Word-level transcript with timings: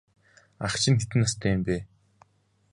Ах 0.65 0.73
чинь 0.81 0.99
хэдэн 0.99 1.19
настай 1.23 1.51
юм 1.55 1.61
бэ? 1.65 1.77